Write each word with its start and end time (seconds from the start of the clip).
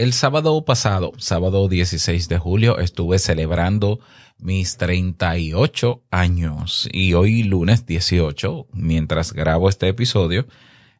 el 0.00 0.14
sábado 0.14 0.64
pasado, 0.64 1.12
sábado 1.18 1.68
16 1.68 2.30
de 2.30 2.38
julio, 2.38 2.78
estuve 2.78 3.18
celebrando 3.18 4.00
mis 4.38 4.78
38 4.78 6.04
años 6.10 6.88
y 6.90 7.12
hoy 7.12 7.42
lunes 7.42 7.84
18, 7.84 8.68
mientras 8.72 9.34
grabo 9.34 9.68
este 9.68 9.88
episodio, 9.88 10.46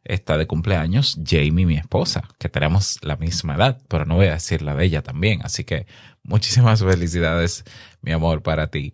está 0.03 0.37
de 0.37 0.45
cumpleaños 0.45 1.17
Jamie, 1.25 1.65
mi 1.65 1.77
esposa, 1.77 2.29
que 2.37 2.47
tenemos 2.47 2.99
la 3.01 3.15
misma 3.15 3.55
edad, 3.55 3.81
pero 3.87 4.05
no 4.05 4.17
voy 4.17 4.27
a 4.27 4.33
decir 4.33 4.61
la 4.61 4.75
de 4.75 4.85
ella 4.85 5.01
también. 5.01 5.41
Así 5.43 5.63
que 5.63 5.87
muchísimas 6.21 6.81
felicidades, 6.83 7.63
mi 8.03 8.11
amor, 8.11 8.43
para 8.43 8.67
ti. 8.67 8.93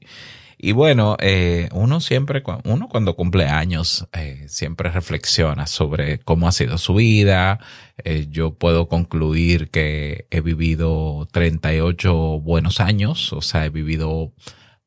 Y 0.59 0.71
bueno, 0.71 1.17
eh, 1.19 1.69
uno 1.71 1.99
siempre, 2.01 2.41
uno 2.63 2.89
cuando 2.89 3.15
cumple 3.15 3.45
años, 3.45 4.07
eh, 4.13 4.45
siempre 4.47 4.89
reflexiona 4.89 5.67
sobre 5.67 6.17
cómo 6.19 6.47
ha 6.47 6.51
sido 6.51 6.79
su 6.79 6.95
vida. 6.95 7.59
Eh, 8.03 8.25
yo 8.31 8.55
puedo 8.55 8.87
concluir 8.87 9.69
que 9.69 10.25
he 10.31 10.41
vivido 10.41 11.27
38 11.31 12.39
buenos 12.39 12.79
años, 12.79 13.33
o 13.33 13.41
sea, 13.41 13.65
he 13.65 13.69
vivido 13.69 14.33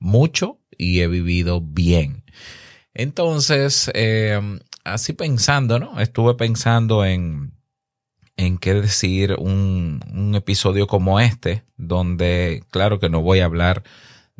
mucho 0.00 0.58
y 0.76 1.00
he 1.00 1.06
vivido 1.06 1.60
bien. 1.60 2.24
Entonces, 2.92 3.92
así 4.82 5.12
pensando, 5.12 5.78
¿no? 5.78 6.00
Estuve 6.00 6.34
pensando 6.34 7.04
en, 7.04 7.54
en 8.36 8.58
qué 8.58 8.74
decir 8.74 9.36
un, 9.38 10.00
un 10.12 10.34
episodio 10.34 10.88
como 10.88 11.20
este, 11.20 11.62
donde, 11.76 12.64
claro 12.70 12.98
que 12.98 13.08
no 13.08 13.22
voy 13.22 13.38
a 13.38 13.44
hablar 13.44 13.84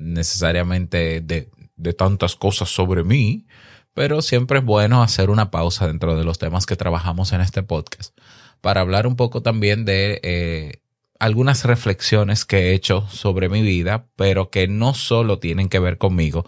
necesariamente 0.01 1.21
de, 1.21 1.49
tantas 1.95 2.35
cosas 2.35 2.69
sobre 2.69 3.05
mí, 3.05 3.47
pero 3.95 4.23
siempre 4.23 4.59
es 4.59 4.65
bueno 4.65 5.03
hacer 5.03 5.31
una 5.31 5.51
pausa 5.51 5.87
dentro 5.87 6.17
de 6.17 6.25
los 6.25 6.39
temas 6.39 6.67
que 6.67 6.77
trabajamos 6.77 7.33
en 7.33 7.41
este 7.41 7.63
podcast 7.63 8.17
para 8.61 8.81
hablar 8.81 9.07
un 9.07 9.17
poco 9.17 9.43
también 9.43 9.85
de 9.85 10.21
eh, 10.23 10.83
algunas 11.19 11.65
reflexiones 11.65 12.45
que 12.45 12.59
he 12.59 12.75
hecho 12.75 13.07
sobre 13.09 13.49
mi 13.49 13.63
vida, 13.63 14.07
pero 14.17 14.51
que 14.51 14.69
no 14.69 14.95
solo 14.95 15.39
tienen 15.39 15.69
que 15.69 15.79
ver 15.79 15.99
conmigo, 15.99 16.45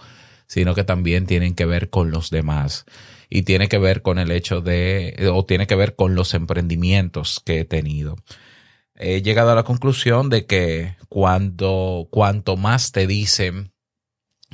sino 0.47 0.75
que 0.75 0.85
también 0.85 1.27
tienen 1.27 1.55
que 1.55 1.67
ver 1.67 1.91
con 1.91 2.11
los 2.11 2.31
demás. 2.31 2.85
Y 3.31 3.43
tiene 3.43 3.69
que 3.69 3.79
ver 3.79 4.03
con 4.03 4.19
el 4.19 4.31
hecho 4.31 4.61
de, 4.61 5.31
o 5.33 5.45
tiene 5.47 5.67
que 5.67 5.75
ver 5.75 5.97
con 5.97 6.15
los 6.15 6.35
emprendimientos 6.35 7.41
que 7.45 7.61
he 7.61 7.65
tenido 7.65 8.17
he 9.03 9.21
llegado 9.21 9.51
a 9.51 9.55
la 9.55 9.65
conclusión 9.65 10.31
de 10.31 10.47
que 10.47 10.97
cuando, 11.09 12.09
cuanto 12.11 12.57
más 12.57 12.93
te 12.93 13.07
dicen 13.07 13.73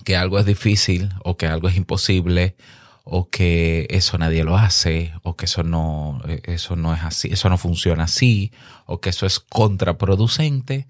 que 0.04 0.16
algo 0.16 0.38
es 0.38 0.46
difícil 0.46 1.10
o 1.22 1.36
que 1.36 1.46
algo 1.46 1.68
es 1.68 1.76
imposible 1.76 2.56
o 3.04 3.28
que 3.28 3.86
eso 3.90 4.16
nadie 4.16 4.44
lo 4.44 4.56
hace 4.56 5.12
o 5.22 5.36
que 5.36 5.44
eso 5.44 5.62
no, 5.62 6.20
eso 6.44 6.76
no 6.76 6.94
es 6.94 7.02
así, 7.02 7.28
eso 7.30 7.48
no 7.50 7.58
funciona 7.58 8.04
así 8.04 8.52
o 8.86 9.00
que 9.00 9.10
eso 9.10 9.26
es 9.26 9.38
contraproducente, 9.38 10.86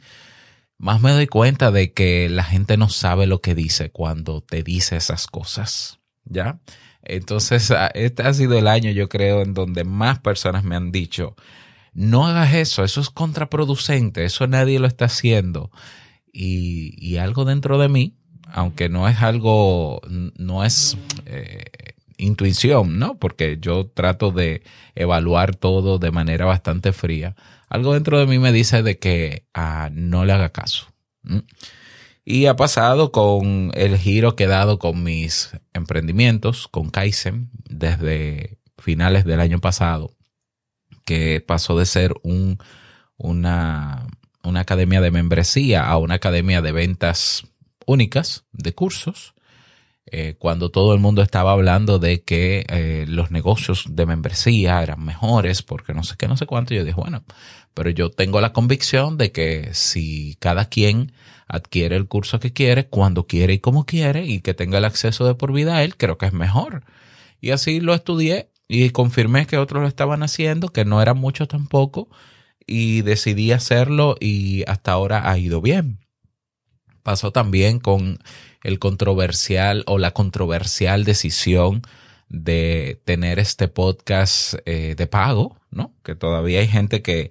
más 0.79 1.01
me 1.01 1.11
doy 1.11 1.27
cuenta 1.27 1.73
de 1.73 1.93
que 1.93 2.29
la 2.29 2.45
gente 2.45 2.77
no 2.77 2.89
sabe 2.89 3.27
lo 3.27 3.41
que 3.41 3.57
dice 3.57 3.91
cuando 3.91 4.41
te 4.41 4.63
dice 4.63 4.97
esas 4.97 5.27
cosas, 5.27 5.99
¿ya? 6.25 6.61
Entonces, 7.03 7.73
este 7.95 8.23
ha 8.23 8.35
sido 8.35 8.59
el 8.59 8.69
año, 8.69 8.91
yo 8.91 9.09
creo, 9.09 9.43
en 9.43 9.55
donde 9.55 9.83
más 9.85 10.21
personas 10.21 10.63
me 10.63 10.77
han 10.77 10.93
dicho, 10.93 11.35
no 11.93 12.27
hagas 12.27 12.55
eso, 12.55 12.85
eso 12.85 13.01
es 13.01 13.11
contraproducente, 13.11 14.25
eso 14.25 14.47
nadie 14.47 14.79
lo 14.79 14.87
está 14.87 15.07
haciendo. 15.07 15.71
Y, 16.33 17.17
algo 17.17 17.45
dentro 17.45 17.79
de 17.79 17.89
mí, 17.89 18.17
aunque 18.53 18.89
no 18.89 19.09
es 19.09 19.23
algo, 19.23 20.01
no 20.09 20.65
es 20.65 20.97
eh, 21.27 21.65
intuición, 22.17 22.99
¿no? 22.99 23.19
Porque 23.19 23.59
yo 23.61 23.87
trato 23.87 24.31
de 24.31 24.63
evaluar 24.95 25.57
todo 25.57 25.99
de 25.99 26.11
manera 26.11 26.45
bastante 26.45 26.93
fría. 26.93 27.35
Algo 27.69 27.95
dentro 27.95 28.19
de 28.19 28.27
mí 28.27 28.39
me 28.39 28.53
dice 28.53 28.83
de 28.83 28.99
que 28.99 29.47
ah, 29.55 29.91
no 29.93 30.25
le 30.25 30.33
haga 30.33 30.51
caso. 30.51 30.87
Y 32.25 32.47
ha 32.47 32.57
pasado 32.57 33.11
con 33.11 33.73
el 33.75 33.99
giro 33.99 34.37
que 34.37 34.45
he 34.45 34.49
dado 34.49 34.79
con 34.79 35.03
mis 35.03 35.51
emprendimientos, 35.73 36.69
con 36.69 36.91
Kaizen, 36.91 37.51
desde 37.69 38.59
finales 38.79 39.25
del 39.25 39.41
año 39.41 39.59
pasado 39.61 40.18
que 41.09 41.41
pasó 41.41 41.79
de 41.79 41.87
ser 41.87 42.13
un, 42.23 42.59
una, 43.17 44.07
una 44.43 44.61
academia 44.61 45.01
de 45.01 45.11
membresía 45.11 45.87
a 45.89 45.97
una 45.97 46.17
academia 46.17 46.61
de 46.61 46.71
ventas 46.71 47.45
únicas 47.87 48.45
de 48.53 48.75
cursos. 48.75 49.33
Eh, 50.05 50.35
cuando 50.39 50.71
todo 50.71 50.93
el 50.93 51.01
mundo 51.01 51.23
estaba 51.23 51.53
hablando 51.53 51.99
de 51.99 52.25
que 52.25 52.67
eh, 52.69 53.07
los 53.09 53.31
negocios 53.31 53.87
de 53.89 54.05
membresía 54.05 54.83
eran 54.83 55.03
mejores, 55.03 55.63
porque 55.63 55.95
no 55.95 56.03
sé 56.05 56.17
qué, 56.19 56.29
no 56.29 56.37
sé 56.37 56.45
cuánto, 56.45 56.75
yo 56.75 56.85
dije, 56.85 57.01
bueno, 57.01 57.25
pero 57.73 57.89
yo 57.89 58.11
tengo 58.11 58.43
la 58.43 58.53
convicción 58.53 59.17
de 59.17 59.33
que 59.33 59.71
si 59.73 60.37
cada 60.41 60.67
quien 60.67 61.13
adquiere 61.47 61.97
el 61.97 62.07
curso 62.07 62.39
que 62.39 62.53
quiere, 62.53 62.87
cuando 62.87 63.27
quiere 63.27 63.55
y 63.55 63.61
como 63.61 63.87
quiere, 63.87 64.27
y 64.27 64.41
que 64.41 64.53
tenga 64.53 64.77
el 64.77 64.85
acceso 64.85 65.27
de 65.27 65.35
por 65.35 65.55
vida 65.55 65.77
a 65.77 65.85
él, 65.85 65.97
creo 65.97 66.19
que 66.19 66.27
es 66.27 66.35
mejor. 66.35 66.85
Y 67.41 67.53
así 67.53 67.81
lo 67.81 67.95
estudié 67.95 68.51
y 68.69 68.91
confirmé 68.91 69.47
que 69.47 69.57
otros 69.57 69.83
lo 69.83 69.89
estaban 69.89 70.23
haciendo, 70.23 70.69
que 70.69 70.85
no 70.85 71.01
era 71.01 71.15
mucho 71.15 71.49
tampoco, 71.49 72.09
y 72.67 73.01
decidí 73.01 73.51
hacerlo 73.51 74.17
y 74.21 74.63
hasta 74.69 74.93
ahora 74.93 75.31
ha 75.31 75.39
ido 75.39 75.63
bien. 75.63 76.01
Pasó 77.03 77.33
también 77.33 77.81
con 77.81 78.19
el 78.63 78.79
controversial 78.79 79.85
o 79.87 79.97
la 79.97 80.11
controversial 80.11 81.05
decisión 81.05 81.81
de 82.29 83.01
tener 83.07 83.39
este 83.39 83.69
podcast 83.69 84.57
eh, 84.67 84.95
de 84.95 85.07
pago, 85.07 85.57
¿no? 85.71 85.95
Que 86.05 86.15
todavía 86.15 86.61
hay 86.61 86.69
gente 86.69 87.01
que, 87.01 87.31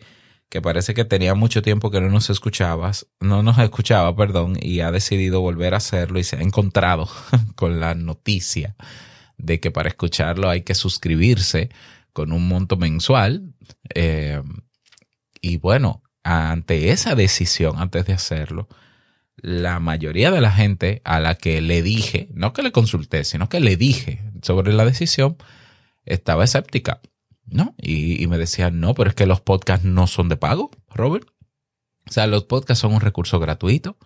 que 0.50 0.60
parece 0.64 0.96
que 0.96 1.06
tenía 1.06 1.36
mucho 1.36 1.62
tiempo 1.62 1.92
que 1.92 2.02
no 2.02 2.10
nos 2.10 2.32
escuchabas, 2.32 3.06
no 3.20 3.44
nos 3.44 3.60
escuchaba, 3.60 4.16
perdón, 4.16 4.58
y 4.60 4.80
ha 4.80 4.92
decidido 4.92 5.42
volver 5.42 5.76
a 5.76 5.78
hacerlo 5.78 6.18
y 6.18 6.24
se 6.24 6.38
ha 6.38 6.42
encontrado 6.42 7.08
con 7.56 7.80
la 7.80 7.94
noticia 7.94 8.76
de 9.38 9.60
que 9.60 9.72
para 9.72 9.90
escucharlo 9.90 10.50
hay 10.50 10.62
que 10.62 10.76
suscribirse 10.76 11.70
con 12.14 12.32
un 12.32 12.48
monto 12.48 12.78
mensual. 12.78 13.54
Eh, 13.94 14.42
y 15.42 15.58
bueno, 15.58 16.04
ante 16.24 16.90
esa 16.90 17.16
decisión, 17.16 17.76
antes 17.78 18.06
de 18.06 18.14
hacerlo, 18.14 18.68
la 19.38 19.80
mayoría 19.80 20.32
de 20.32 20.42
la 20.42 20.52
gente 20.52 21.02
a 21.06 21.20
la 21.20 21.36
que 21.36 21.62
le 21.62 21.84
dije, 21.84 22.30
no 22.34 22.54
que 22.54 22.64
le 22.64 22.72
consulté, 22.72 23.24
sino 23.24 23.50
que 23.50 23.60
le 23.60 23.78
dije 23.78 24.22
sobre 24.42 24.74
la 24.74 24.84
decisión, 24.84 25.38
estaba 26.06 26.44
escéptica, 26.44 27.02
¿no? 27.46 27.76
Y, 27.78 28.22
y 28.22 28.28
me 28.28 28.38
decían, 28.38 28.80
no, 28.80 28.96
pero 28.96 29.10
es 29.10 29.16
que 29.16 29.28
los 29.28 29.42
podcasts 29.42 29.86
no 29.86 30.08
son 30.08 30.28
de 30.30 30.38
pago, 30.38 30.72
Robert. 30.90 31.28
O 32.10 32.12
sea, 32.12 32.26
los 32.26 32.46
podcasts 32.46 32.82
son 32.82 32.94
un 32.94 33.02
recurso 33.02 33.40
gratuito 33.40 33.98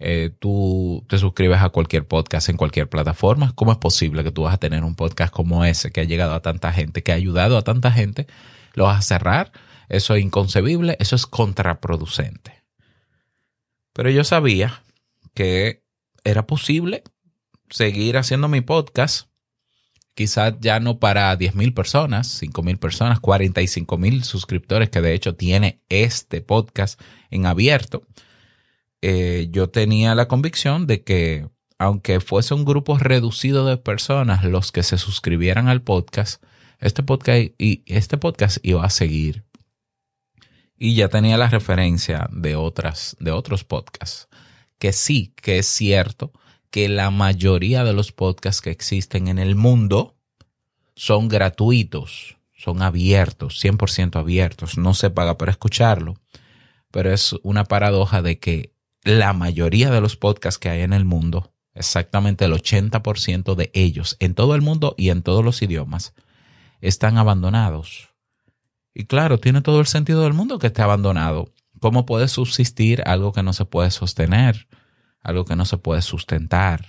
eh, 0.00 0.30
tú 0.38 1.04
te 1.08 1.18
suscribes 1.18 1.60
a 1.60 1.70
cualquier 1.70 2.06
podcast 2.06 2.48
en 2.48 2.56
cualquier 2.56 2.88
plataforma. 2.88 3.52
¿Cómo 3.54 3.72
es 3.72 3.78
posible 3.78 4.22
que 4.22 4.30
tú 4.30 4.42
vas 4.42 4.54
a 4.54 4.58
tener 4.58 4.84
un 4.84 4.94
podcast 4.94 5.32
como 5.32 5.64
ese 5.64 5.90
que 5.90 6.00
ha 6.00 6.04
llegado 6.04 6.34
a 6.34 6.42
tanta 6.42 6.72
gente, 6.72 7.02
que 7.02 7.12
ha 7.12 7.16
ayudado 7.16 7.58
a 7.58 7.62
tanta 7.62 7.90
gente? 7.90 8.26
¿Lo 8.74 8.84
vas 8.84 8.98
a 8.98 9.02
cerrar? 9.02 9.52
Eso 9.88 10.14
es 10.14 10.22
inconcebible, 10.22 10.96
eso 11.00 11.16
es 11.16 11.26
contraproducente. 11.26 12.62
Pero 13.92 14.10
yo 14.10 14.22
sabía 14.22 14.82
que 15.34 15.82
era 16.22 16.46
posible 16.46 17.02
seguir 17.68 18.18
haciendo 18.18 18.48
mi 18.48 18.60
podcast, 18.60 19.28
quizás 20.14 20.54
ya 20.60 20.78
no 20.78 21.00
para 21.00 21.36
10.000 21.36 21.74
personas, 21.74 22.40
5.000 22.40 22.78
personas, 22.78 23.20
45.000 23.20 24.22
suscriptores 24.22 24.90
que 24.90 25.00
de 25.00 25.14
hecho 25.14 25.34
tiene 25.34 25.80
este 25.88 26.40
podcast 26.40 27.00
en 27.30 27.46
abierto 27.46 28.04
eh, 29.02 29.48
yo 29.50 29.70
tenía 29.70 30.14
la 30.14 30.28
convicción 30.28 30.86
de 30.86 31.02
que 31.02 31.48
aunque 31.78 32.20
fuese 32.20 32.54
un 32.54 32.64
grupo 32.64 32.98
reducido 32.98 33.64
de 33.64 33.76
personas 33.76 34.44
los 34.44 34.72
que 34.72 34.82
se 34.82 34.98
suscribieran 34.98 35.68
al 35.68 35.82
podcast, 35.82 36.42
este 36.80 37.02
podcast, 37.02 37.52
y 37.58 37.84
este 37.86 38.18
podcast 38.18 38.58
iba 38.62 38.84
a 38.84 38.90
seguir. 38.90 39.44
Y 40.76 40.94
ya 40.94 41.08
tenía 41.08 41.36
la 41.36 41.48
referencia 41.48 42.28
de 42.32 42.56
otras, 42.56 43.16
de 43.20 43.30
otros 43.30 43.64
podcasts. 43.64 44.28
Que 44.78 44.92
sí, 44.92 45.34
que 45.36 45.58
es 45.58 45.66
cierto 45.66 46.32
que 46.70 46.88
la 46.88 47.10
mayoría 47.10 47.84
de 47.84 47.92
los 47.92 48.12
podcasts 48.12 48.60
que 48.60 48.70
existen 48.70 49.28
en 49.28 49.38
el 49.38 49.54
mundo 49.54 50.16
son 50.94 51.28
gratuitos, 51.28 52.36
son 52.56 52.82
abiertos, 52.82 53.62
100% 53.64 54.16
abiertos, 54.16 54.78
no 54.78 54.94
se 54.94 55.10
paga 55.10 55.38
por 55.38 55.48
escucharlo. 55.48 56.14
Pero 56.90 57.12
es 57.12 57.34
una 57.42 57.64
paradoja 57.64 58.22
de 58.22 58.38
que 58.38 58.72
la 59.08 59.32
mayoría 59.32 59.90
de 59.90 60.02
los 60.02 60.16
podcasts 60.16 60.58
que 60.58 60.68
hay 60.68 60.82
en 60.82 60.92
el 60.92 61.06
mundo, 61.06 61.54
exactamente 61.72 62.44
el 62.44 62.52
80% 62.52 63.54
de 63.54 63.70
ellos, 63.72 64.18
en 64.20 64.34
todo 64.34 64.54
el 64.54 64.60
mundo 64.60 64.94
y 64.98 65.08
en 65.08 65.22
todos 65.22 65.42
los 65.42 65.62
idiomas, 65.62 66.12
están 66.82 67.16
abandonados. 67.16 68.10
Y 68.92 69.06
claro, 69.06 69.38
tiene 69.38 69.62
todo 69.62 69.80
el 69.80 69.86
sentido 69.86 70.24
del 70.24 70.34
mundo 70.34 70.58
que 70.58 70.66
esté 70.66 70.82
abandonado. 70.82 71.54
¿Cómo 71.80 72.04
puede 72.04 72.28
subsistir 72.28 73.02
algo 73.06 73.32
que 73.32 73.42
no 73.42 73.54
se 73.54 73.64
puede 73.64 73.90
sostener? 73.90 74.68
Algo 75.22 75.46
que 75.46 75.56
no 75.56 75.64
se 75.64 75.78
puede 75.78 76.02
sustentar. 76.02 76.84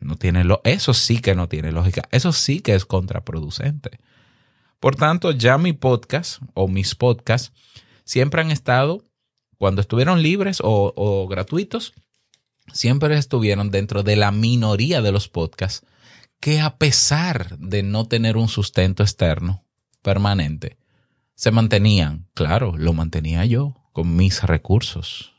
No 0.00 0.16
tiene 0.16 0.42
lo, 0.42 0.60
eso 0.64 0.92
sí 0.92 1.20
que 1.20 1.36
no 1.36 1.48
tiene 1.48 1.70
lógica. 1.70 2.02
Eso 2.10 2.32
sí 2.32 2.60
que 2.60 2.74
es 2.74 2.84
contraproducente. 2.84 4.00
Por 4.80 4.96
tanto, 4.96 5.30
ya 5.30 5.56
mi 5.56 5.72
podcast 5.72 6.42
o 6.54 6.66
mis 6.66 6.96
podcasts 6.96 7.52
siempre 8.02 8.40
han 8.40 8.50
estado, 8.50 9.04
cuando 9.62 9.80
estuvieron 9.80 10.22
libres 10.22 10.58
o, 10.60 11.28
gratuitos, 11.30 11.94
siempre 12.72 13.16
estuvieron 13.16 13.70
dentro 13.70 14.02
de 14.02 14.16
la 14.16 14.32
minoría 14.32 15.02
de 15.02 15.12
los 15.12 15.28
podcasts 15.28 15.86
que 16.40 16.60
a 16.60 16.78
pesar 16.78 17.56
de 17.58 17.84
no 17.84 18.08
tener 18.08 18.36
un 18.36 18.48
sustento 18.48 19.04
externo 19.04 19.64
permanente, 20.02 20.78
se 21.36 21.52
mantenían. 21.52 22.26
Claro, 22.34 22.76
lo 22.76 22.92
mantenía 22.92 23.44
yo 23.44 23.76
con 23.92 24.16
mis 24.16 24.42
recursos. 24.42 25.32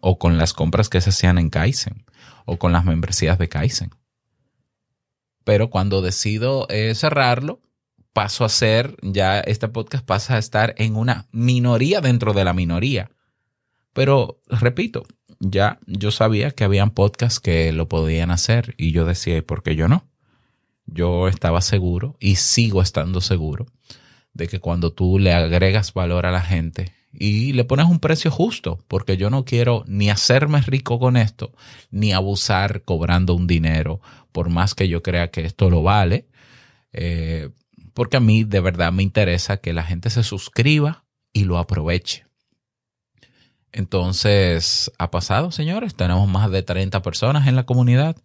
O 0.00 0.18
con 0.18 0.36
las 0.36 0.52
compras 0.52 0.88
que 0.88 1.00
se 1.00 1.10
hacían 1.10 1.38
en 1.38 1.50
Kaizen. 1.50 2.06
O 2.46 2.58
con 2.58 2.72
las 2.72 2.84
membresías 2.84 3.38
de 3.38 3.48
Kaizen. 3.48 3.90
Pero 5.44 5.70
cuando 5.70 6.02
decido 6.02 6.66
eh, 6.68 6.96
cerrarlo, 6.96 7.60
paso 8.14 8.44
a 8.44 8.48
ser, 8.48 8.96
ya 9.02 9.40
este 9.40 9.68
podcast 9.68 10.06
pasa 10.06 10.36
a 10.36 10.38
estar 10.38 10.74
en 10.78 10.96
una 10.96 11.26
minoría 11.32 12.00
dentro 12.00 12.32
de 12.32 12.44
la 12.44 12.54
minoría. 12.54 13.10
Pero, 13.92 14.40
repito, 14.48 15.04
ya 15.40 15.78
yo 15.86 16.10
sabía 16.10 16.52
que 16.52 16.64
habían 16.64 16.90
podcasts 16.90 17.40
que 17.40 17.72
lo 17.72 17.88
podían 17.88 18.30
hacer 18.30 18.74
y 18.78 18.92
yo 18.92 19.04
decía, 19.04 19.36
¿y 19.36 19.42
por 19.42 19.62
qué 19.62 19.76
yo 19.76 19.88
no? 19.88 20.06
Yo 20.86 21.28
estaba 21.28 21.60
seguro 21.60 22.16
y 22.20 22.36
sigo 22.36 22.80
estando 22.80 23.20
seguro 23.20 23.66
de 24.32 24.48
que 24.48 24.60
cuando 24.60 24.92
tú 24.92 25.18
le 25.18 25.32
agregas 25.32 25.92
valor 25.92 26.24
a 26.24 26.32
la 26.32 26.42
gente 26.42 26.92
y 27.12 27.52
le 27.52 27.64
pones 27.64 27.86
un 27.86 27.98
precio 27.98 28.30
justo, 28.30 28.78
porque 28.88 29.16
yo 29.16 29.28
no 29.28 29.44
quiero 29.44 29.84
ni 29.86 30.10
hacerme 30.10 30.60
rico 30.60 30.98
con 30.98 31.16
esto, 31.16 31.52
ni 31.90 32.12
abusar 32.12 32.82
cobrando 32.82 33.34
un 33.34 33.46
dinero, 33.46 34.00
por 34.32 34.50
más 34.50 34.74
que 34.74 34.88
yo 34.88 35.02
crea 35.02 35.30
que 35.30 35.44
esto 35.44 35.70
lo 35.70 35.82
vale, 35.82 36.26
eh, 36.92 37.50
porque 37.94 38.18
a 38.18 38.20
mí 38.20 38.44
de 38.44 38.60
verdad 38.60 38.92
me 38.92 39.02
interesa 39.02 39.56
que 39.56 39.72
la 39.72 39.84
gente 39.84 40.10
se 40.10 40.22
suscriba 40.22 41.04
y 41.32 41.44
lo 41.44 41.58
aproveche. 41.58 42.26
Entonces, 43.72 44.92
ha 44.98 45.10
pasado, 45.10 45.50
señores, 45.50 45.96
tenemos 45.96 46.28
más 46.28 46.50
de 46.50 46.62
30 46.62 47.02
personas 47.02 47.48
en 47.48 47.56
la 47.56 47.66
comunidad 47.66 48.16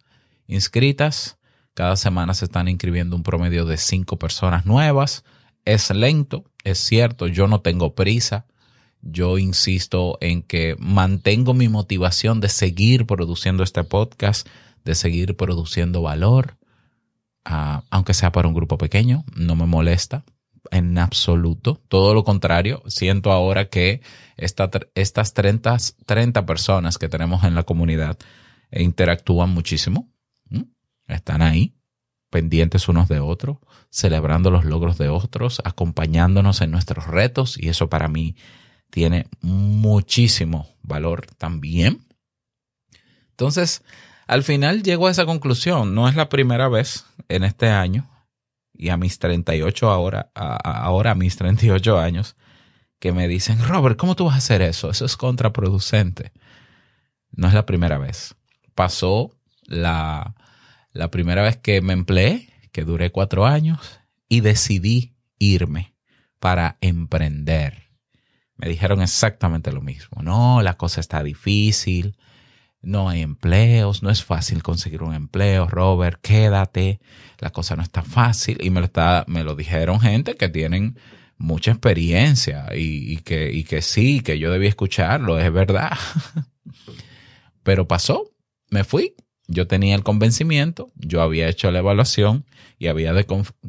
inscritas. 0.46 1.38
Cada 1.74 1.96
semana 1.96 2.34
se 2.34 2.44
están 2.44 2.68
inscribiendo 2.68 3.16
un 3.16 3.22
promedio 3.22 3.64
de 3.64 3.76
5 3.76 4.16
personas 4.18 4.66
nuevas. 4.66 5.24
Es 5.64 5.90
lento, 5.90 6.44
es 6.62 6.78
cierto, 6.78 7.26
yo 7.26 7.46
no 7.46 7.60
tengo 7.60 7.94
prisa. 7.94 8.46
Yo 9.02 9.38
insisto 9.38 10.18
en 10.20 10.42
que 10.42 10.76
mantengo 10.78 11.54
mi 11.54 11.68
motivación 11.68 12.40
de 12.40 12.48
seguir 12.48 13.06
produciendo 13.06 13.62
este 13.62 13.82
podcast, 13.82 14.46
de 14.84 14.94
seguir 14.94 15.36
produciendo 15.36 16.02
valor, 16.02 16.58
aunque 17.44 18.14
sea 18.14 18.32
para 18.32 18.48
un 18.48 18.54
grupo 18.54 18.78
pequeño, 18.78 19.24
no 19.34 19.56
me 19.56 19.66
molesta 19.66 20.24
en 20.70 20.98
absoluto. 20.98 21.80
Todo 21.88 22.14
lo 22.14 22.24
contrario, 22.24 22.82
siento 22.86 23.32
ahora 23.32 23.68
que 23.68 24.02
estas 24.36 25.34
30, 25.34 25.76
30 26.06 26.46
personas 26.46 26.98
que 26.98 27.08
tenemos 27.08 27.44
en 27.44 27.54
la 27.54 27.62
comunidad 27.62 28.18
interactúan 28.70 29.50
muchísimo. 29.50 30.12
Están 31.06 31.42
ahí, 31.42 31.74
pendientes 32.30 32.88
unos 32.88 33.08
de 33.08 33.18
otros, 33.18 33.58
celebrando 33.90 34.52
los 34.52 34.64
logros 34.64 34.96
de 34.96 35.08
otros, 35.08 35.60
acompañándonos 35.64 36.60
en 36.60 36.70
nuestros 36.70 37.08
retos 37.08 37.58
y 37.58 37.68
eso 37.68 37.88
para 37.88 38.06
mí 38.06 38.36
tiene 38.90 39.26
muchísimo 39.40 40.68
valor 40.82 41.26
también. 41.38 42.06
Entonces, 43.30 43.82
al 44.30 44.44
final 44.44 44.84
llego 44.84 45.08
a 45.08 45.10
esa 45.10 45.26
conclusión. 45.26 45.92
No 45.92 46.08
es 46.08 46.14
la 46.14 46.28
primera 46.28 46.68
vez 46.68 47.04
en 47.28 47.42
este 47.42 47.68
año 47.68 48.08
y 48.72 48.90
a 48.90 48.96
mis 48.96 49.18
38 49.18 49.90
ahora, 49.90 50.30
ahora 50.34 51.10
a 51.10 51.14
mis 51.16 51.34
38 51.36 51.98
años, 51.98 52.36
que 53.00 53.10
me 53.10 53.26
dicen, 53.26 53.58
Robert, 53.66 53.96
¿cómo 53.96 54.14
tú 54.14 54.26
vas 54.26 54.36
a 54.36 54.38
hacer 54.38 54.62
eso? 54.62 54.88
Eso 54.88 55.04
es 55.04 55.16
contraproducente. 55.16 56.30
No 57.32 57.48
es 57.48 57.54
la 57.54 57.66
primera 57.66 57.98
vez. 57.98 58.36
Pasó 58.76 59.32
la, 59.64 60.36
la 60.92 61.10
primera 61.10 61.42
vez 61.42 61.56
que 61.56 61.80
me 61.80 61.92
empleé, 61.92 62.50
que 62.70 62.84
duré 62.84 63.10
cuatro 63.10 63.46
años, 63.46 63.98
y 64.28 64.42
decidí 64.42 65.12
irme 65.40 65.96
para 66.38 66.78
emprender. 66.80 67.88
Me 68.54 68.68
dijeron 68.68 69.02
exactamente 69.02 69.72
lo 69.72 69.80
mismo. 69.80 70.22
No, 70.22 70.62
la 70.62 70.74
cosa 70.74 71.00
está 71.00 71.24
difícil 71.24 72.16
no 72.82 73.08
hay 73.08 73.22
empleos, 73.22 74.02
no 74.02 74.10
es 74.10 74.24
fácil 74.24 74.62
conseguir 74.62 75.02
un 75.02 75.14
empleo, 75.14 75.68
Robert, 75.68 76.18
quédate, 76.22 77.00
la 77.38 77.50
cosa 77.50 77.76
no 77.76 77.82
está 77.82 78.02
fácil. 78.02 78.58
Y 78.62 78.70
me 78.70 78.80
lo, 78.80 78.86
está, 78.86 79.24
me 79.28 79.44
lo 79.44 79.54
dijeron 79.54 80.00
gente 80.00 80.36
que 80.36 80.48
tienen 80.48 80.98
mucha 81.36 81.72
experiencia 81.72 82.66
y, 82.74 83.18
que, 83.18 83.52
y 83.52 83.64
que 83.64 83.82
sí, 83.82 84.20
que 84.20 84.38
yo 84.38 84.50
debía 84.50 84.68
escucharlo, 84.68 85.38
es 85.38 85.52
verdad. 85.52 85.92
Pero 87.62 87.86
pasó, 87.86 88.30
me 88.70 88.84
fui, 88.84 89.14
yo 89.46 89.66
tenía 89.66 89.94
el 89.94 90.02
convencimiento, 90.02 90.90
yo 90.94 91.22
había 91.22 91.48
hecho 91.48 91.70
la 91.70 91.80
evaluación 91.80 92.46
y 92.78 92.86
había, 92.86 93.12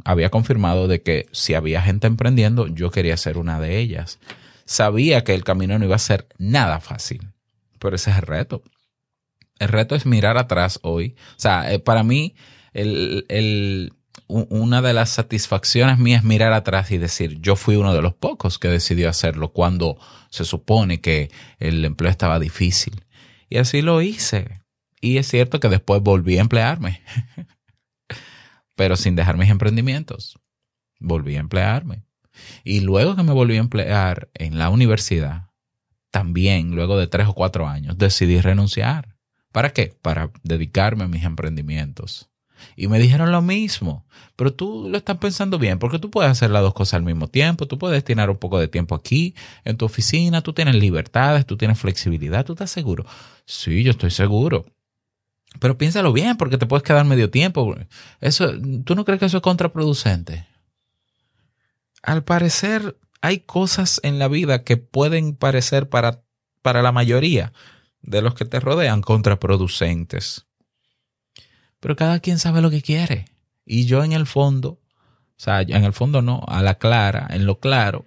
había 0.06 0.30
confirmado 0.30 0.88
de 0.88 1.02
que 1.02 1.28
si 1.34 1.54
había 1.54 1.82
gente 1.82 2.08
emprendiendo, 2.08 2.68
yo 2.68 2.92
quería 2.92 3.18
ser 3.18 3.38
una 3.38 3.60
de 3.60 3.80
ellas. 3.80 4.20
Sabía 4.64 5.26
que 5.26 5.34
el 5.34 5.44
camino 5.44 5.78
no 5.78 5.86
iba 5.86 5.96
a 5.96 6.00
ser 6.00 6.28
nada 6.38 6.80
fácil, 6.80 7.28
pero 7.78 7.98
ese 7.98 8.12
es 8.12 8.18
el 8.18 8.24
reto 8.24 8.64
el 9.62 9.68
reto 9.68 9.96
es 9.96 10.08
mirar 10.08 10.38
atrás 10.38 10.80
hoy. 10.82 11.16
O 11.38 11.40
sea, 11.40 11.72
eh, 11.72 11.78
para 11.78 12.04
mí, 12.04 12.34
el, 12.74 13.94
una 14.28 14.82
de 14.82 14.94
las 14.94 15.12
satisfacciones 15.12 16.00
mías 16.00 16.22
es 16.22 16.26
mirar 16.26 16.52
atrás 16.54 16.90
y 16.90 16.98
decir, 16.98 17.40
yo 17.42 17.56
fui 17.56 17.76
uno 17.76 17.94
de 17.94 18.02
los 18.02 18.16
pocos 18.16 18.58
que 18.58 18.70
decidió 18.70 19.08
hacerlo 19.08 19.54
cuando 19.54 19.98
se 20.32 20.46
supone 20.46 21.00
que 21.00 21.30
el 21.60 21.86
empleo 21.86 22.10
estaba 22.10 22.40
difícil. 22.40 23.06
Y 23.50 23.58
así 23.58 23.84
lo 23.84 24.02
hice. 24.02 24.62
Y 25.00 25.18
es 25.18 25.28
cierto 25.28 25.60
que 25.60 25.70
después 25.70 26.02
volví 26.02 26.40
a 26.40 26.42
emplearme, 26.42 27.02
pero 28.76 28.96
sin 28.96 29.16
dejar 29.16 29.38
mis 29.38 29.50
emprendimientos. 29.50 30.40
Volví 31.00 31.36
a 31.36 31.40
emplearme. 31.40 32.04
Y 32.64 32.80
luego 32.80 33.16
que 33.16 33.24
me 33.24 33.34
volví 33.34 33.58
a 33.58 33.60
emplear 33.60 34.32
en 34.34 34.58
la 34.58 34.70
universidad, 34.70 35.50
también, 36.10 36.72
luego 36.72 36.98
de 36.98 37.08
tres 37.08 37.28
o 37.28 37.34
cuatro 37.34 37.68
años, 37.68 37.98
decidí 38.00 38.42
renunciar. 38.42 39.21
¿Para 39.52 39.72
qué? 39.72 39.96
Para 40.02 40.32
dedicarme 40.44 41.04
a 41.04 41.08
mis 41.08 41.24
emprendimientos. 41.24 42.30
Y 42.76 42.88
me 42.88 43.00
dijeron 43.00 43.32
lo 43.32 43.42
mismo, 43.42 44.06
pero 44.36 44.54
tú 44.54 44.88
lo 44.90 44.98
estás 44.98 45.18
pensando 45.18 45.58
bien, 45.58 45.80
porque 45.80 46.00
tú 46.00 46.12
puedes 46.12 46.32
hacer 46.32 46.52
las 46.52 46.62
dos 46.62 46.74
cosas 46.74 46.96
al 46.96 47.04
mismo 47.04 47.28
tiempo, 47.28 47.68
tú 47.68 47.78
puedes 47.78 47.96
destinar 47.96 48.30
un 48.30 48.38
poco 48.38 48.60
de 48.60 48.68
tiempo 48.68 48.96
aquí, 48.96 49.36
en 49.66 49.78
tu 49.78 49.86
oficina, 49.86 50.42
tú 50.42 50.54
tienes 50.54 50.76
libertades, 50.76 51.46
tú 51.46 51.58
tienes 51.58 51.80
flexibilidad, 51.80 52.46
tú 52.46 52.54
estás 52.54 52.72
seguro. 52.72 53.06
Sí, 53.46 53.84
yo 53.84 53.92
estoy 53.92 54.12
seguro. 54.12 54.66
Pero 55.60 55.78
piénsalo 55.78 56.14
bien, 56.14 56.38
porque 56.38 56.58
te 56.58 56.66
puedes 56.66 56.84
quedar 56.84 57.06
medio 57.06 57.30
tiempo. 57.30 57.76
Eso, 58.22 58.52
¿Tú 58.86 58.96
no 58.96 59.06
crees 59.06 59.20
que 59.20 59.26
eso 59.26 59.38
es 59.38 59.44
contraproducente? 59.44 60.48
Al 62.04 62.24
parecer, 62.24 62.98
hay 63.22 63.40
cosas 63.40 64.00
en 64.04 64.18
la 64.18 64.28
vida 64.28 64.64
que 64.64 64.78
pueden 64.78 65.36
parecer 65.36 65.90
para, 65.90 66.24
para 66.62 66.82
la 66.82 66.92
mayoría 66.92 67.52
de 68.02 68.22
los 68.22 68.34
que 68.34 68.46
te 68.46 68.60
rodean 68.60 69.02
contraproducentes. 69.02 70.46
Pero 71.80 71.96
cada 71.96 72.20
quien 72.20 72.40
sabe 72.40 72.62
lo 72.62 72.70
que 72.70 72.82
quiere. 72.82 73.26
Y 73.66 73.86
yo 73.86 74.04
en 74.04 74.12
el 74.12 74.28
fondo, 74.28 74.70
o 74.70 74.80
sea, 75.38 75.62
en 75.62 75.84
el 75.84 75.94
fondo 75.94 76.22
no, 76.22 76.44
a 76.48 76.62
la 76.62 76.76
clara, 76.76 77.28
en 77.30 77.46
lo 77.46 77.60
claro, 77.60 78.06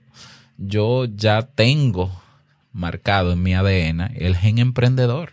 yo 0.57 1.05
ya 1.07 1.43
tengo 1.43 2.11
marcado 2.73 3.33
en 3.33 3.43
mi 3.43 3.55
ADN 3.55 4.13
el 4.15 4.37
gen 4.37 4.59
emprendedor. 4.59 5.33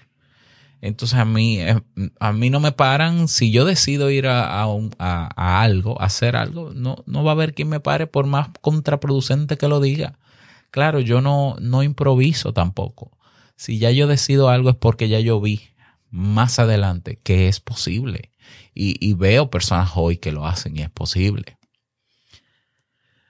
Entonces 0.81 1.19
a 1.19 1.25
mí, 1.25 1.59
eh, 1.59 1.79
a 2.19 2.33
mí 2.33 2.49
no 2.49 2.59
me 2.59 2.71
paran, 2.71 3.27
si 3.27 3.51
yo 3.51 3.65
decido 3.65 4.09
ir 4.09 4.27
a, 4.27 4.63
a, 4.63 5.61
algo, 5.61 6.01
a 6.01 6.05
hacer 6.05 6.35
algo, 6.35 6.71
no, 6.73 7.03
no 7.05 7.23
va 7.23 7.31
a 7.31 7.33
haber 7.33 7.53
quien 7.53 7.69
me 7.69 7.79
pare 7.79 8.07
por 8.07 8.25
más 8.25 8.49
contraproducente 8.61 9.57
que 9.57 9.67
lo 9.67 9.79
diga. 9.79 10.17
Claro, 10.71 10.99
yo 10.99 11.21
no, 11.21 11.55
no 11.59 11.83
improviso 11.83 12.53
tampoco. 12.53 13.11
Si 13.61 13.77
ya 13.77 13.91
yo 13.91 14.07
decido 14.07 14.49
algo 14.49 14.71
es 14.71 14.75
porque 14.75 15.07
ya 15.07 15.19
yo 15.19 15.39
vi 15.39 15.69
más 16.09 16.57
adelante 16.57 17.19
que 17.21 17.47
es 17.47 17.59
posible. 17.59 18.31
Y, 18.73 19.13
veo 19.13 19.51
personas 19.51 19.91
hoy 19.93 20.17
que 20.17 20.31
lo 20.31 20.47
hacen 20.47 20.75
y 20.75 20.81
es 20.81 20.89
posible. 20.89 21.59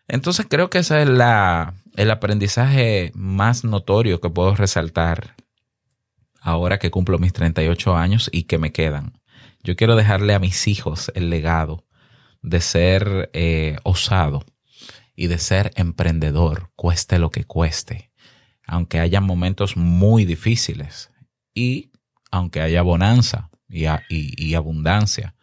Entonces 0.07 0.45
creo 0.49 0.69
que 0.69 0.77
ese 0.77 1.01
es 1.01 1.09
el 1.09 2.11
aprendizaje 2.11 3.11
más 3.13 3.65
notorio 3.65 4.21
que 4.21 4.29
puedo 4.29 4.55
resaltar 4.55 5.35
ahora 6.39 6.79
que 6.79 6.91
cumplo 6.91 7.19
mis 7.19 7.33
38 7.33 7.97
años 7.97 8.29
y 8.31 8.43
que 8.43 8.57
me 8.57 8.71
quedan. 8.71 9.19
Yo 9.63 9.75
quiero 9.75 9.97
dejarle 9.97 10.33
a 10.33 10.39
mis 10.39 10.65
hijos 10.69 11.11
el 11.13 11.29
legado 11.29 11.83
de 12.41 12.61
ser 12.61 13.29
eh, 13.33 13.79
osado 13.83 14.45
y 15.13 15.27
de 15.27 15.39
ser 15.39 15.73
emprendedor, 15.75 16.71
cueste 16.77 17.19
lo 17.19 17.31
que 17.31 17.43
cueste 17.43 18.10
aunque 18.65 18.99
haya 18.99 19.21
momentos 19.21 19.77
muy 19.77 20.25
difíciles 20.25 21.11
y 21.53 21.91
aunque 22.31 22.61
haya 22.61 22.81
bonanza 22.81 23.49
y, 23.69 24.53
abundancia. 24.53 25.35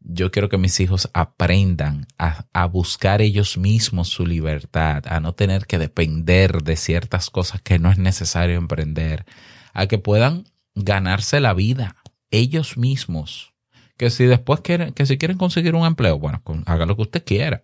yo 0.00 0.30
quiero 0.30 0.48
que 0.48 0.58
mis 0.58 0.78
hijos 0.80 1.08
aprendan 1.14 2.06
a, 2.18 2.66
buscar 2.66 3.22
ellos 3.22 3.56
mismos 3.56 4.08
su 4.08 4.26
libertad, 4.26 5.04
a 5.06 5.20
no 5.20 5.34
tener 5.34 5.66
que 5.66 5.78
depender 5.78 6.62
de 6.62 6.76
ciertas 6.76 7.30
cosas 7.30 7.60
que 7.62 7.78
no 7.78 7.90
es 7.90 7.98
necesario 7.98 8.56
emprender, 8.56 9.24
a 9.72 9.86
que 9.86 9.98
puedan 9.98 10.44
ganarse 10.74 11.40
la 11.40 11.54
vida 11.54 11.96
ellos 12.30 12.76
mismos. 12.76 13.54
Que 13.96 14.10
si 14.10 14.24
después 14.24 14.60
quieren, 14.60 14.92
que 14.92 15.06
si 15.06 15.18
quieren 15.18 15.38
conseguir 15.38 15.74
un 15.74 15.86
empleo, 15.86 16.18
bueno, 16.18 16.42
haga 16.66 16.84
lo 16.84 16.96
que 16.96 17.02
usted 17.02 17.24
quiera, 17.24 17.62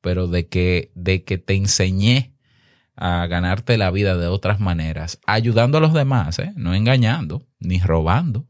pero 0.00 0.26
de 0.26 0.48
que, 0.48 0.90
de 0.94 1.22
que 1.24 1.38
te 1.38 1.54
enseñé 1.54 2.34
a 2.96 3.26
ganarte 3.26 3.78
la 3.78 3.90
vida 3.90 4.16
de 4.16 4.26
otras 4.26 4.60
maneras, 4.60 5.18
ayudando 5.26 5.78
a 5.78 5.80
los 5.80 5.94
demás, 5.94 6.38
¿eh? 6.38 6.52
no 6.56 6.74
engañando, 6.74 7.46
ni 7.58 7.78
robando, 7.78 8.46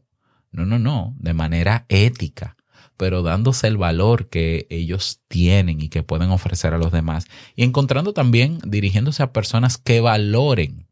no, 0.52 0.66
no, 0.66 0.78
no, 0.78 1.14
de 1.18 1.35
manera 1.35 1.87
ética, 1.88 2.56
pero 2.97 3.23
dándose 3.23 3.66
el 3.66 3.76
valor 3.76 4.28
que 4.28 4.66
ellos 4.68 5.20
tienen 5.28 5.80
y 5.80 5.88
que 5.88 6.02
pueden 6.02 6.30
ofrecer 6.30 6.75
a 6.75 6.78
los 6.78 6.92
demás. 6.92 7.26
Y 7.56 7.64
encontrando 7.64 8.12
también, 8.12 8.59
dirigiéndose 8.64 9.23
a 9.23 9.32
personas 9.32 9.78
que 9.78 10.00
valoren, 10.00 10.87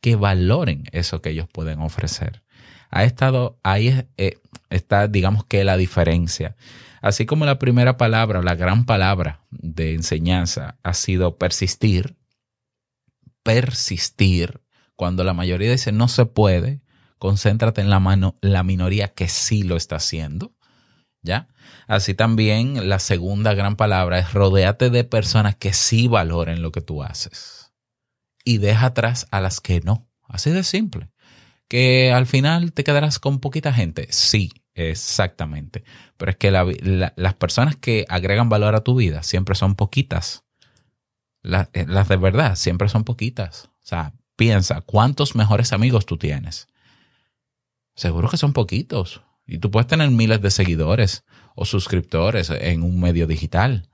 que 0.00 0.16
valoren 0.16 0.84
eso 0.92 1.22
que 1.22 1.30
ellos 1.30 1.46
pueden 1.52 1.80
ofrecer. 1.80 2.42
Ha 2.90 3.04
estado, 3.04 3.58
ahí 3.62 4.04
eh, 4.16 4.38
está, 4.70 5.06
digamos 5.06 5.44
que 5.44 5.62
la 5.62 5.76
diferencia. 5.76 6.56
Así 7.00 7.26
como 7.26 7.44
la 7.44 7.58
primera 7.58 7.96
palabra, 7.96 8.42
la 8.42 8.56
gran 8.56 8.84
palabra 8.84 9.40
de 9.50 9.94
enseñanza 9.94 10.78
ha 10.82 10.94
sido 10.94 11.36
persistir, 11.36 12.16
persistir, 13.42 14.60
cuando 14.96 15.24
la 15.24 15.34
mayoría 15.34 15.70
dice 15.70 15.92
no 15.92 16.08
se 16.08 16.26
puede, 16.26 16.82
concéntrate 17.18 17.80
en 17.80 17.90
la, 17.90 18.00
mano, 18.00 18.36
la 18.40 18.62
minoría 18.62 19.08
que 19.08 19.28
sí 19.28 19.62
lo 19.62 19.76
está 19.76 19.96
haciendo. 19.96 20.54
¿Ya? 21.22 21.48
Así 21.86 22.14
también 22.14 22.88
la 22.88 22.98
segunda 22.98 23.52
gran 23.52 23.76
palabra 23.76 24.18
es 24.18 24.32
rodeate 24.32 24.88
de 24.88 25.04
personas 25.04 25.54
que 25.54 25.74
sí 25.74 26.08
valoren 26.08 26.62
lo 26.62 26.72
que 26.72 26.80
tú 26.80 27.02
haces. 27.02 27.72
Y 28.42 28.56
deja 28.56 28.86
atrás 28.86 29.26
a 29.30 29.40
las 29.42 29.60
que 29.60 29.80
no. 29.80 30.08
Así 30.28 30.50
de 30.50 30.64
simple. 30.64 31.10
Que 31.68 32.10
al 32.10 32.26
final 32.26 32.72
te 32.72 32.84
quedarás 32.84 33.18
con 33.18 33.38
poquita 33.38 33.72
gente. 33.72 34.06
Sí, 34.10 34.50
exactamente. 34.74 35.84
Pero 36.16 36.30
es 36.30 36.36
que 36.38 36.50
las 36.50 37.34
personas 37.34 37.76
que 37.76 38.06
agregan 38.08 38.48
valor 38.48 38.74
a 38.74 38.82
tu 38.82 38.94
vida 38.94 39.22
siempre 39.22 39.54
son 39.54 39.74
poquitas. 39.74 40.44
Eh, 41.42 41.86
las 41.88 42.08
de 42.08 42.16
verdad 42.16 42.56
siempre 42.56 42.88
son 42.88 43.04
poquitas. 43.04 43.70
O 43.82 43.86
sea, 43.86 44.12
piensa, 44.36 44.80
¿cuántos 44.80 45.34
mejores 45.34 45.72
amigos 45.72 46.06
tú 46.06 46.16
tienes? 46.16 46.68
Seguro 47.94 48.28
que 48.28 48.36
son 48.36 48.52
poquitos. 48.52 49.22
Y 49.46 49.58
tú 49.58 49.70
puedes 49.70 49.88
tener 49.88 50.10
miles 50.10 50.40
de 50.40 50.50
seguidores 50.50 51.24
o 51.56 51.64
suscriptores 51.64 52.50
en 52.50 52.82
un 52.82 53.00
medio 53.00 53.26
digital. 53.26 53.88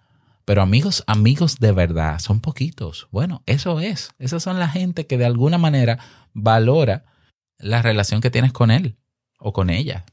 Pero 0.44 0.62
amigos, 0.62 1.02
amigos 1.06 1.58
de 1.58 1.72
verdad, 1.72 2.18
son 2.18 2.40
poquitos. 2.40 3.08
Bueno, 3.10 3.42
eso 3.46 3.80
es. 3.80 4.10
Esas 4.18 4.42
son 4.42 4.58
la 4.60 4.68
gente 4.68 5.06
que 5.06 5.18
de 5.18 5.24
alguna 5.24 5.58
manera 5.58 5.98
valora 6.34 7.04
la 7.58 7.82
relación 7.82 8.20
que 8.20 8.30
tienes 8.30 8.52
con 8.52 8.70
él 8.70 8.96
o 9.38 9.52
con 9.52 9.70
ella. 9.70 10.04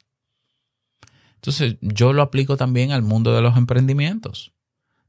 Entonces, 1.36 1.76
yo 1.82 2.14
lo 2.14 2.22
aplico 2.22 2.58
también 2.58 2.92
al 2.92 3.02
mundo 3.02 3.36
de 3.36 3.42
los 3.42 3.58
emprendimientos. 3.58 4.54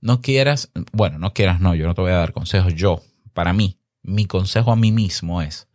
No 0.04 0.20
quieras, 0.20 0.70
bueno, 0.92 1.18
no 1.18 1.32
quieras, 1.32 1.60
no, 1.60 1.74
yo 1.74 1.86
no 1.86 1.94
te 1.94 2.02
voy 2.02 2.10
a 2.10 2.16
dar 2.16 2.34
consejos. 2.34 2.74
Yo, 2.74 3.00
para 3.32 3.54
mí, 3.54 3.78
mi 4.02 4.26
consejo 4.26 4.70
a 4.70 4.76
mí 4.76 4.92
mismo 4.92 5.40
es, 5.40 5.66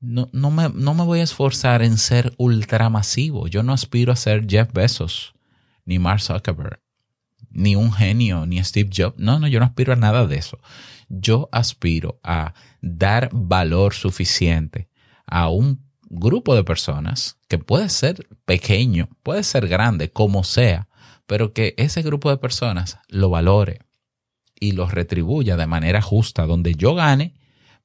no, 0.00 0.28
no, 0.32 0.50
me, 0.50 0.68
no 0.70 0.94
me 0.94 1.04
voy 1.04 1.20
a 1.20 1.22
esforzar 1.22 1.80
en 1.82 1.96
ser 1.96 2.34
ultramasivo. 2.38 3.46
Yo 3.46 3.62
no 3.62 3.72
aspiro 3.72 4.12
a 4.12 4.16
ser 4.16 4.48
Jeff 4.50 4.72
Bezos, 4.72 5.34
ni 5.84 6.00
Mark 6.00 6.20
Zuckerberg, 6.20 6.80
ni 7.50 7.76
un 7.76 7.92
genio, 7.92 8.46
ni 8.46 8.60
Steve 8.64 8.90
Jobs. 8.92 9.16
No, 9.16 9.38
no, 9.38 9.46
yo 9.46 9.60
no 9.60 9.66
aspiro 9.66 9.92
a 9.92 9.96
nada 9.96 10.26
de 10.26 10.38
eso. 10.38 10.58
Yo 11.08 11.48
aspiro 11.52 12.18
a 12.24 12.54
dar 12.80 13.28
valor 13.32 13.94
suficiente 13.94 14.88
a 15.24 15.50
un 15.50 15.80
grupo 16.10 16.56
de 16.56 16.64
personas 16.64 17.38
que 17.46 17.58
puede 17.58 17.90
ser 17.90 18.26
pequeño, 18.44 19.08
puede 19.22 19.44
ser 19.44 19.68
grande, 19.68 20.10
como 20.10 20.42
sea, 20.42 20.88
pero 21.32 21.54
que 21.54 21.72
ese 21.78 22.02
grupo 22.02 22.28
de 22.28 22.36
personas 22.36 22.98
lo 23.08 23.30
valore 23.30 23.78
y 24.60 24.72
lo 24.72 24.86
retribuya 24.86 25.56
de 25.56 25.66
manera 25.66 26.02
justa, 26.02 26.44
donde 26.44 26.74
yo 26.74 26.94
gane 26.94 27.32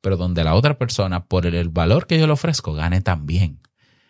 pero 0.02 0.18
donde 0.18 0.44
la 0.44 0.54
otra 0.54 0.78
persona, 0.78 1.28
por 1.28 1.46
el 1.46 1.70
valor 1.70 2.08
que 2.08 2.20
yo 2.20 2.28
le 2.28 2.34
ofrezco, 2.34 2.74
gane 2.74 3.00
también. 3.00 3.62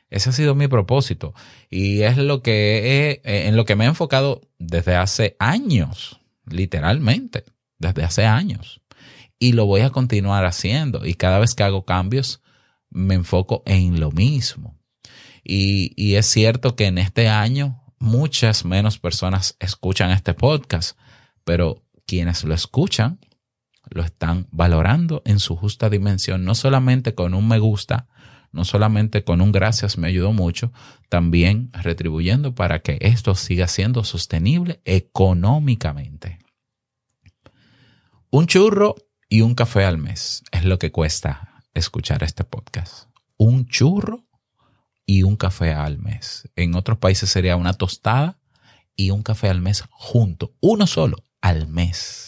Ese 0.09 0.31
ha 0.31 0.33
sido 0.33 0.55
mi 0.55 0.67
propósito 0.67 1.35
y 1.69 2.01
es 2.01 2.17
lo 2.17 2.41
que 2.41 3.21
he, 3.23 3.47
en 3.47 3.55
lo 3.55 3.63
que 3.63 3.75
me 3.75 3.85
he 3.85 3.87
enfocado 3.87 4.41
desde 4.57 4.95
hace 4.95 5.35
años, 5.37 6.19
literalmente, 6.47 7.43
desde 7.77 8.03
hace 8.03 8.25
años. 8.25 8.81
Y 9.37 9.51
lo 9.51 9.67
voy 9.67 9.81
a 9.81 9.91
continuar 9.91 10.45
haciendo 10.45 11.05
y 11.05 11.13
cada 11.13 11.37
vez 11.37 11.53
que 11.53 11.61
hago 11.61 11.85
cambios 11.85 12.41
me 12.89 13.13
enfoco 13.13 13.61
en 13.67 13.99
lo 13.99 14.09
mismo. 14.11 14.79
Y 15.43 16.15
es 16.15 16.25
cierto 16.25 16.75
que 16.75 16.87
en 16.87 16.97
este 16.97 17.29
año 17.29 17.83
muchas 17.99 18.65
menos 18.65 18.99
personas 18.99 19.55
escuchan 19.59 20.11
este 20.11 20.33
podcast, 20.33 20.97
pero 21.43 21.83
quienes 22.05 22.43
lo 22.43 22.53
escuchan 22.53 23.19
lo 23.89 24.03
están 24.03 24.47
valorando 24.51 25.21
en 25.25 25.39
su 25.39 25.55
justa 25.55 25.89
dimensión, 25.89 26.43
no 26.45 26.55
solamente 26.55 27.15
con 27.15 27.33
un 27.33 27.47
me 27.47 27.59
gusta, 27.59 28.07
no 28.51 28.65
solamente 28.65 29.23
con 29.23 29.41
un 29.41 29.51
gracias 29.51 29.97
me 29.97 30.07
ayudó 30.07 30.33
mucho, 30.33 30.71
también 31.09 31.69
retribuyendo 31.73 32.55
para 32.55 32.79
que 32.79 32.97
esto 33.01 33.35
siga 33.35 33.67
siendo 33.67 34.03
sostenible 34.03 34.81
económicamente. 34.85 36.39
Un 38.29 38.47
churro 38.47 38.95
y 39.29 39.41
un 39.41 39.55
café 39.55 39.85
al 39.85 39.97
mes 39.97 40.43
es 40.51 40.65
lo 40.65 40.79
que 40.79 40.91
cuesta 40.91 41.63
escuchar 41.73 42.23
este 42.23 42.43
podcast. 42.43 43.09
Un 43.37 43.67
churro 43.67 44.26
y 45.07 45.23
un 45.23 45.37
café 45.37 45.73
al 45.73 45.97
mes. 45.97 46.47
En 46.55 46.75
otros 46.75 46.99
países 46.99 47.31
sería 47.31 47.55
una 47.55 47.73
tostada 47.73 48.37
y 48.95 49.09
un 49.09 49.23
café 49.23 49.49
al 49.49 49.61
mes 49.61 49.83
junto, 49.89 50.53
uno 50.59 50.85
solo 50.85 51.25
al 51.41 51.67
mes. 51.67 52.27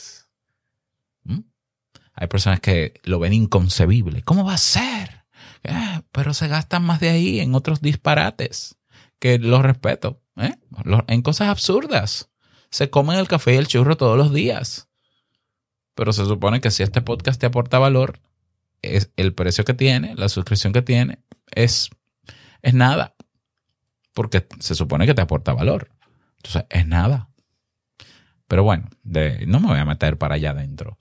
Hay 2.20 2.28
personas 2.28 2.60
que 2.60 3.00
lo 3.04 3.18
ven 3.18 3.32
inconcebible. 3.32 4.24
¿Cómo 4.24 4.44
va 4.44 4.56
a 4.56 4.58
ser? 4.58 5.24
Eh, 5.64 6.02
pero 6.12 6.34
se 6.34 6.50
gastan 6.50 6.84
más 6.84 7.00
de 7.00 7.10
ahí 7.10 7.40
en 7.40 7.56
otros 7.56 7.82
disparates 7.82 8.78
que 9.20 9.40
los 9.40 9.62
respeto. 9.62 10.22
¿eh? 10.36 10.56
En 11.08 11.22
cosas 11.22 11.48
absurdas. 11.48 12.30
Se 12.72 12.90
comen 12.90 13.18
el 13.18 13.30
café 13.30 13.54
y 13.54 13.58
el 13.58 13.68
churro 13.68 13.96
todos 13.96 14.18
los 14.18 14.34
días. 14.34 14.90
Pero 15.96 16.12
se 16.12 16.26
supone 16.26 16.60
que 16.60 16.72
si 16.72 16.84
este 16.84 17.02
podcast 17.02 17.40
te 17.40 17.46
aporta 17.46 17.80
valor, 17.80 18.20
es 18.82 19.12
el 19.16 19.34
precio 19.34 19.64
que 19.64 19.74
tiene, 19.74 20.14
la 20.16 20.28
suscripción 20.28 20.74
que 20.74 20.82
tiene, 20.82 21.24
es, 21.52 21.90
es 22.62 22.74
nada. 22.74 23.16
Porque 24.14 24.48
se 24.60 24.76
supone 24.76 25.06
que 25.06 25.14
te 25.14 25.22
aporta 25.22 25.54
valor. 25.54 25.90
Entonces, 26.38 26.66
es 26.70 26.88
nada. 26.88 27.30
Pero 28.48 28.64
bueno, 28.64 28.90
no 29.04 29.60
me 29.60 29.68
voy 29.68 29.80
a 29.80 29.86
meter 29.86 30.18
para 30.18 30.36
allá 30.36 30.52
adentro. 30.52 30.98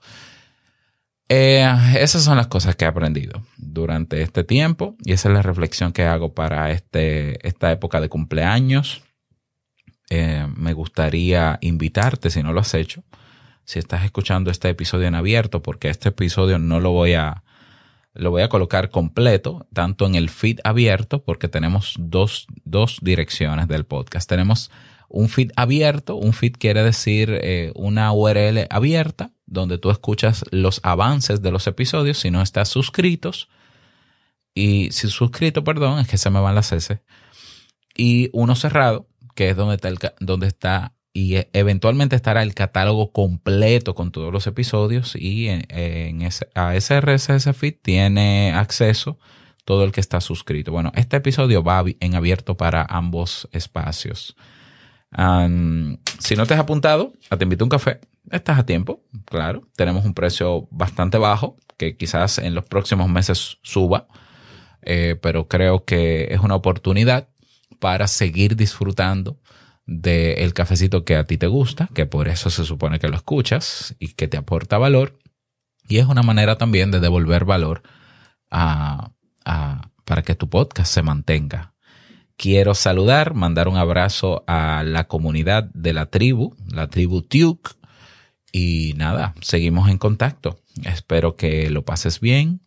Eh, 1.31 1.63
esas 1.99 2.23
son 2.23 2.37
las 2.37 2.47
cosas 2.47 2.75
que 2.75 2.85
he 2.85 2.87
aprendido 2.87 3.43
durante 3.57 4.23
este 4.23 4.43
tiempo 4.43 4.95
y 5.03 5.13
esa 5.13 5.29
es 5.29 5.35
la 5.35 5.43
reflexión 5.43 5.93
que 5.93 6.03
hago 6.03 6.33
para 6.33 6.71
este, 6.71 7.45
esta 7.47 7.71
época 7.71 8.01
de 8.01 8.09
cumpleaños. 8.09 9.03
Eh, 10.09 10.47
me 10.55 10.73
gustaría 10.73 11.59
invitarte, 11.61 12.31
si 12.31 12.41
no 12.41 12.51
lo 12.51 12.61
has 12.61 12.73
hecho, 12.73 13.03
si 13.63 13.77
estás 13.77 14.05
escuchando 14.05 14.49
este 14.49 14.69
episodio 14.69 15.07
en 15.07 15.13
abierto, 15.13 15.61
porque 15.61 15.89
este 15.89 16.09
episodio 16.09 16.57
no 16.57 16.79
lo 16.79 16.91
voy 16.91 17.13
a, 17.13 17.43
lo 18.19 18.31
voy 18.31 18.41
a 18.41 18.49
colocar 18.49 18.89
completo, 18.89 19.65
tanto 19.73 20.05
en 20.05 20.15
el 20.15 20.29
feed 20.29 20.59
abierto, 20.63 21.23
porque 21.23 21.47
tenemos 21.47 21.95
dos, 21.97 22.47
dos 22.65 22.99
direcciones 23.01 23.67
del 23.67 23.85
podcast. 23.85 24.27
Tenemos 24.27 24.69
un 25.07 25.29
feed 25.29 25.51
abierto, 25.55 26.15
un 26.15 26.33
feed 26.33 26.53
quiere 26.59 26.83
decir 26.83 27.39
eh, 27.41 27.71
una 27.75 28.11
URL 28.11 28.67
abierta 28.69 29.31
donde 29.45 29.77
tú 29.77 29.89
escuchas 29.89 30.43
los 30.51 30.81
avances 30.83 31.41
de 31.41 31.51
los 31.51 31.65
episodios 31.65 32.19
si 32.19 32.29
no 32.29 32.41
estás 32.41 32.69
suscritos. 32.69 33.49
Y 34.53 34.91
si 34.91 35.07
suscrito, 35.07 35.63
perdón, 35.63 35.99
es 35.99 36.07
que 36.07 36.17
se 36.17 36.29
me 36.29 36.41
van 36.41 36.55
las 36.55 36.71
S. 36.71 37.01
Y 37.95 38.29
uno 38.33 38.55
cerrado, 38.55 39.07
que 39.33 39.49
es 39.49 39.55
donde 39.55 39.75
está, 39.75 39.87
el, 39.87 39.97
donde 40.19 40.47
está 40.47 40.93
y 41.13 41.35
e, 41.35 41.49
eventualmente 41.53 42.15
estará 42.15 42.43
el 42.43 42.53
catálogo 42.53 43.11
completo 43.11 43.95
con 43.95 44.11
todos 44.11 44.31
los 44.31 44.47
episodios 44.47 45.15
y 45.15 45.47
en, 45.47 46.29
a 46.55 46.75
ese 46.75 47.01
RSS 47.01 47.55
feed 47.55 47.75
tiene 47.81 48.53
acceso 48.53 49.19
todo 49.65 49.83
el 49.83 49.91
que 49.91 50.01
está 50.01 50.21
suscrito. 50.21 50.71
Bueno, 50.71 50.91
este 50.95 51.17
episodio 51.17 51.63
va 51.63 51.83
en 51.99 52.15
abierto 52.15 52.57
para 52.57 52.85
ambos 52.89 53.47
espacios. 53.51 54.35
si 56.19 56.35
no 56.35 56.45
te 56.45 56.53
has 56.53 56.59
apuntado, 56.59 57.13
te 57.37 57.43
invito 57.43 57.63
a 57.63 57.65
un 57.65 57.69
café 57.69 57.99
estás 58.31 58.59
a 58.59 58.65
tiempo, 58.65 59.03
claro. 59.25 59.67
Tenemos 59.75 60.05
un 60.05 60.13
precio 60.13 60.67
bastante 60.71 61.17
bajo 61.17 61.57
que 61.77 61.95
quizás 61.97 62.37
en 62.39 62.55
los 62.55 62.65
próximos 62.65 63.09
meses 63.09 63.57
suba, 63.61 64.07
eh, 64.81 65.17
pero 65.21 65.47
creo 65.47 65.85
que 65.85 66.27
es 66.31 66.39
una 66.39 66.55
oportunidad 66.55 67.29
para 67.79 68.07
seguir 68.07 68.55
disfrutando 68.55 69.39
del 69.89 70.53
cafecito 70.53 71.03
que 71.03 71.15
a 71.15 71.23
ti 71.23 71.37
te 71.37 71.47
gusta, 71.47 71.89
que 71.95 72.05
por 72.05 72.27
eso 72.27 72.51
se 72.51 72.63
supone 72.63 72.99
que 72.99 73.07
lo 73.07 73.15
escuchas 73.15 73.95
y 73.97 74.09
que 74.09 74.27
te 74.27 74.37
aporta 74.37 74.77
valor. 74.77 75.17
Y 75.87 75.97
es 75.97 76.05
una 76.05 76.21
manera 76.21 76.57
también 76.57 76.91
de 76.91 76.99
devolver 76.99 77.43
valor 77.45 77.81
para 78.49 80.21
que 80.23 80.35
tu 80.35 80.47
podcast 80.47 80.93
se 80.93 81.01
mantenga. 81.01 81.73
Quiero 82.37 82.75
saludar, 82.75 83.33
mandar 83.33 83.67
un 83.67 83.77
abrazo 83.77 84.43
a 84.47 84.83
la 84.85 85.07
comunidad 85.07 85.63
de 85.73 85.93
la 85.93 86.05
tribu, 86.05 86.55
la 86.67 86.87
tribu 86.87 87.23
Tuke. 87.23 87.71
Y 88.51 88.93
nada, 88.95 89.33
seguimos 89.41 89.89
en 89.89 89.97
contacto. 89.97 90.59
Espero 90.83 91.35
que 91.35 91.69
lo 91.71 91.83
pases 91.83 92.19
bien, 92.19 92.61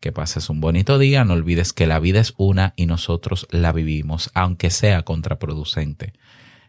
que 0.00 0.12
pases 0.12 0.48
un 0.48 0.60
bonito 0.60 0.98
día. 0.98 1.24
No 1.24 1.34
olvides 1.34 1.72
que 1.72 1.86
la 1.88 1.98
vida 1.98 2.20
es 2.20 2.32
una 2.38 2.72
y 2.76 2.86
nosotros 2.86 3.48
la 3.50 3.72
vivimos, 3.72 4.30
aunque 4.34 4.70
sea 4.70 5.02
contraproducente. 5.02 6.12